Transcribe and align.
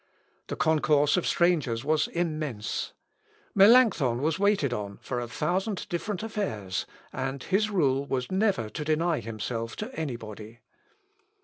The 0.47 0.55
concourse 0.55 1.15
of 1.15 1.27
strangers 1.27 1.85
was 1.85 2.07
immense. 2.07 2.93
Melancthon 3.53 4.23
was 4.23 4.39
waited 4.39 4.73
on 4.73 4.97
for 4.97 5.19
a 5.19 5.27
thousand 5.27 5.87
different 5.89 6.23
affairs, 6.23 6.87
and 7.13 7.43
his 7.43 7.69
rule 7.69 8.07
was 8.07 8.31
never 8.31 8.67
to 8.67 8.83
deny 8.83 9.19
himself 9.19 9.75
to 9.75 9.93
any 9.93 10.15
body. 10.15 10.61